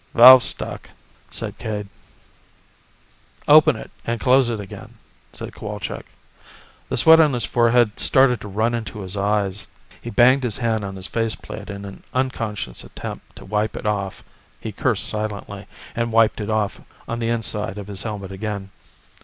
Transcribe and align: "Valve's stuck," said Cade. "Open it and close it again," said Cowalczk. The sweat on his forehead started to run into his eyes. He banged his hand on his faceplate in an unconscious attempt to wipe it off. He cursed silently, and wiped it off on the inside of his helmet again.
"Valve's 0.15 0.45
stuck," 0.47 0.89
said 1.29 1.59
Cade. 1.59 1.87
"Open 3.47 3.75
it 3.75 3.91
and 4.03 4.19
close 4.19 4.49
it 4.49 4.59
again," 4.59 4.95
said 5.31 5.51
Cowalczk. 5.53 6.01
The 6.89 6.97
sweat 6.97 7.19
on 7.19 7.33
his 7.33 7.45
forehead 7.45 7.99
started 7.99 8.41
to 8.41 8.47
run 8.47 8.73
into 8.73 9.01
his 9.01 9.15
eyes. 9.15 9.67
He 10.01 10.09
banged 10.09 10.41
his 10.41 10.57
hand 10.57 10.83
on 10.83 10.95
his 10.95 11.05
faceplate 11.05 11.69
in 11.69 11.85
an 11.85 12.03
unconscious 12.15 12.83
attempt 12.83 13.35
to 13.35 13.45
wipe 13.45 13.77
it 13.77 13.85
off. 13.85 14.23
He 14.59 14.71
cursed 14.71 15.05
silently, 15.07 15.67
and 15.95 16.11
wiped 16.11 16.41
it 16.41 16.49
off 16.49 16.81
on 17.07 17.19
the 17.19 17.29
inside 17.29 17.77
of 17.77 17.85
his 17.85 18.01
helmet 18.01 18.31
again. 18.31 18.71